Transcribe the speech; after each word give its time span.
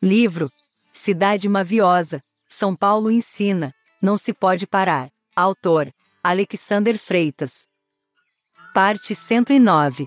Livro 0.00 0.48
Cidade 0.92 1.48
Maviosa, 1.48 2.22
São 2.48 2.76
Paulo 2.76 3.10
ensina, 3.10 3.74
não 4.00 4.16
se 4.16 4.32
pode 4.32 4.64
parar. 4.64 5.10
Autor 5.34 5.92
Alexander 6.22 6.96
Freitas. 6.96 7.66
Parte 8.72 9.12
109 9.12 10.06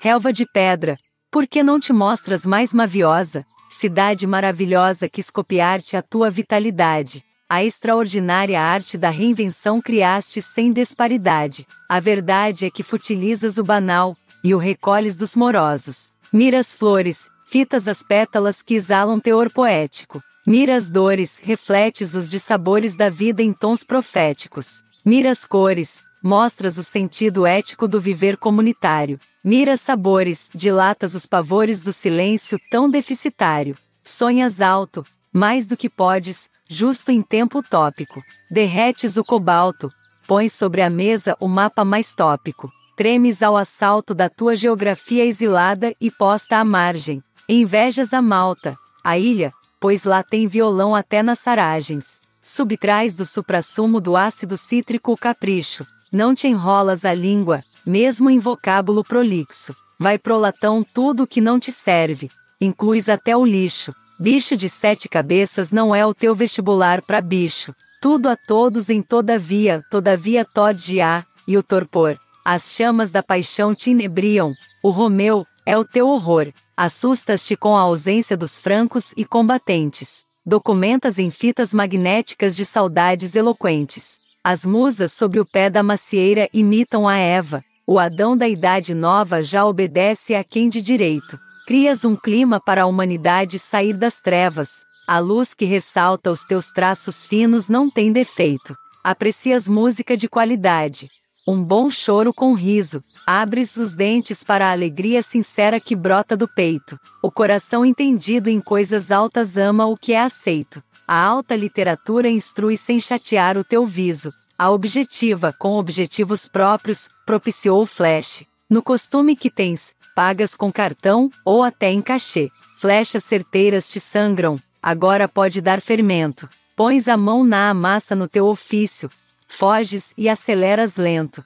Relva 0.00 0.32
de 0.32 0.44
pedra, 0.44 0.96
por 1.30 1.46
que 1.46 1.62
não 1.62 1.78
te 1.78 1.92
mostras 1.92 2.44
mais 2.44 2.74
maviosa, 2.74 3.46
cidade 3.70 4.26
maravilhosa 4.26 5.08
que 5.08 5.20
escopiar-te 5.20 5.96
a 5.96 6.02
tua 6.02 6.28
vitalidade? 6.28 7.24
A 7.48 7.62
extraordinária 7.62 8.60
arte 8.60 8.98
da 8.98 9.10
reinvenção 9.10 9.80
criaste 9.80 10.42
sem 10.42 10.72
disparidade. 10.72 11.64
A 11.88 12.00
verdade 12.00 12.66
é 12.66 12.70
que 12.70 12.82
futilizas 12.82 13.58
o 13.58 13.62
banal 13.62 14.16
e 14.42 14.52
o 14.56 14.58
recolhes 14.58 15.16
dos 15.16 15.36
morosos. 15.36 16.10
Miras 16.32 16.74
flores, 16.74 17.30
fitas 17.46 17.88
as 17.88 18.02
pétalas 18.02 18.60
que 18.60 18.74
exalam 18.74 19.20
teor 19.20 19.50
poético. 19.50 20.22
Mira 20.46 20.76
as 20.76 20.90
dores, 20.90 21.40
refletes 21.42 22.14
os 22.14 22.30
dissabores 22.30 22.96
da 22.96 23.08
vida 23.08 23.42
em 23.42 23.52
tons 23.52 23.82
proféticos. 23.82 24.82
Mira 25.04 25.30
as 25.30 25.44
cores, 25.44 26.02
mostras 26.22 26.76
o 26.76 26.82
sentido 26.82 27.46
ético 27.46 27.88
do 27.88 28.00
viver 28.00 28.36
comunitário. 28.36 29.18
Mira 29.42 29.76
sabores, 29.76 30.50
dilatas 30.54 31.14
os 31.14 31.26
pavores 31.26 31.80
do 31.80 31.92
silêncio 31.92 32.58
tão 32.70 32.90
deficitário. 32.90 33.76
Sonhas 34.04 34.60
alto, 34.60 35.04
mais 35.32 35.66
do 35.66 35.76
que 35.76 35.88
podes, 35.88 36.48
justo 36.68 37.10
em 37.10 37.22
tempo 37.22 37.58
utópico. 37.58 38.22
Derretes 38.50 39.16
o 39.16 39.24
cobalto, 39.24 39.90
pões 40.26 40.52
sobre 40.52 40.82
a 40.82 40.90
mesa 40.90 41.36
o 41.40 41.46
mapa 41.46 41.84
mais 41.84 42.14
tópico. 42.14 42.70
Tremes 42.96 43.42
ao 43.42 43.56
assalto 43.56 44.14
da 44.14 44.28
tua 44.28 44.56
geografia 44.56 45.24
exilada 45.24 45.94
e 46.00 46.10
posta 46.10 46.56
à 46.56 46.64
margem. 46.64 47.22
Invejas 47.48 48.12
a 48.12 48.20
Malta, 48.20 48.76
a 49.04 49.16
ilha, 49.16 49.52
pois 49.80 50.02
lá 50.02 50.20
tem 50.20 50.48
violão 50.48 50.96
até 50.96 51.22
nas 51.22 51.38
saragens. 51.38 52.20
Subtrais 52.42 53.14
do 53.14 53.24
suprassumo 53.24 54.00
do 54.00 54.16
ácido 54.16 54.56
cítrico 54.56 55.12
o 55.12 55.16
capricho. 55.16 55.86
Não 56.10 56.34
te 56.34 56.48
enrolas 56.48 57.04
a 57.04 57.14
língua, 57.14 57.62
mesmo 57.86 58.28
em 58.28 58.40
vocábulo 58.40 59.04
prolixo. 59.04 59.76
Vai 59.96 60.18
pro 60.18 60.36
latão 60.36 60.84
tudo 60.92 61.26
que 61.26 61.40
não 61.40 61.60
te 61.60 61.70
serve. 61.70 62.32
Incluis 62.60 63.08
até 63.08 63.36
o 63.36 63.46
lixo. 63.46 63.94
Bicho 64.18 64.56
de 64.56 64.68
sete 64.68 65.08
cabeças 65.08 65.70
não 65.70 65.94
é 65.94 66.04
o 66.04 66.12
teu 66.12 66.34
vestibular 66.34 67.00
para 67.00 67.20
bicho. 67.20 67.72
Tudo 68.02 68.28
a 68.28 68.36
todos 68.36 68.90
em 68.90 69.00
todavia, 69.00 69.84
todavia 69.88 70.44
tode 70.44 71.00
a, 71.00 71.24
e 71.46 71.56
o 71.56 71.62
torpor. 71.62 72.18
As 72.44 72.74
chamas 72.74 73.10
da 73.10 73.22
paixão 73.22 73.72
te 73.72 73.90
inebriam. 73.90 74.52
O 74.82 74.90
Romeu 74.90 75.46
é 75.64 75.78
o 75.78 75.84
teu 75.84 76.08
horror. 76.08 76.52
Assustas-te 76.78 77.56
com 77.56 77.74
a 77.74 77.80
ausência 77.80 78.36
dos 78.36 78.58
francos 78.58 79.14
e 79.16 79.24
combatentes. 79.24 80.26
Documentas 80.44 81.18
em 81.18 81.30
fitas 81.30 81.72
magnéticas 81.72 82.54
de 82.54 82.66
saudades 82.66 83.34
eloquentes. 83.34 84.18
As 84.44 84.66
musas 84.66 85.10
sob 85.10 85.40
o 85.40 85.46
pé 85.46 85.70
da 85.70 85.82
macieira 85.82 86.50
imitam 86.52 87.08
a 87.08 87.16
Eva. 87.16 87.64
O 87.86 87.98
Adão 87.98 88.36
da 88.36 88.46
Idade 88.46 88.94
Nova 88.94 89.42
já 89.42 89.64
obedece 89.64 90.34
a 90.34 90.44
quem 90.44 90.68
de 90.68 90.82
direito. 90.82 91.40
Crias 91.66 92.04
um 92.04 92.14
clima 92.14 92.60
para 92.60 92.82
a 92.82 92.86
humanidade 92.86 93.58
sair 93.58 93.94
das 93.94 94.20
trevas. 94.20 94.84
A 95.08 95.18
luz 95.18 95.54
que 95.54 95.64
ressalta 95.64 96.30
os 96.30 96.44
teus 96.44 96.66
traços 96.66 97.24
finos 97.24 97.68
não 97.68 97.88
tem 97.88 98.12
defeito. 98.12 98.76
Aprecias 99.02 99.66
música 99.66 100.14
de 100.14 100.28
qualidade. 100.28 101.08
Um 101.48 101.62
bom 101.62 101.88
choro 101.88 102.34
com 102.34 102.54
riso. 102.54 103.00
Abres 103.24 103.76
os 103.76 103.94
dentes 103.94 104.42
para 104.42 104.66
a 104.66 104.72
alegria 104.72 105.22
sincera 105.22 105.78
que 105.78 105.94
brota 105.94 106.36
do 106.36 106.48
peito. 106.48 106.98
O 107.22 107.30
coração 107.30 107.86
entendido 107.86 108.50
em 108.50 108.60
coisas 108.60 109.12
altas 109.12 109.56
ama 109.56 109.86
o 109.86 109.96
que 109.96 110.12
é 110.12 110.20
aceito. 110.20 110.82
A 111.06 111.16
alta 111.16 111.54
literatura 111.54 112.28
instrui 112.28 112.76
sem 112.76 112.98
chatear 112.98 113.56
o 113.56 113.62
teu 113.62 113.86
viso. 113.86 114.32
A 114.58 114.72
objetiva, 114.72 115.54
com 115.56 115.74
objetivos 115.74 116.48
próprios, 116.48 117.08
propiciou 117.24 117.82
o 117.82 117.86
flash. 117.86 118.44
No 118.68 118.82
costume 118.82 119.36
que 119.36 119.48
tens, 119.48 119.92
pagas 120.16 120.56
com 120.56 120.72
cartão 120.72 121.30
ou 121.44 121.62
até 121.62 121.92
em 121.92 122.02
cachê. 122.02 122.50
Flechas 122.76 123.22
certeiras 123.22 123.88
te 123.88 124.00
sangram, 124.00 124.58
agora 124.82 125.28
pode 125.28 125.60
dar 125.60 125.80
fermento. 125.80 126.48
Pões 126.74 127.06
a 127.06 127.16
mão 127.16 127.44
na 127.44 127.72
massa 127.72 128.16
no 128.16 128.26
teu 128.26 128.46
ofício, 128.46 129.08
foges 129.46 130.12
e 130.16 130.28
aceleras 130.28 130.96
lento. 130.96 131.44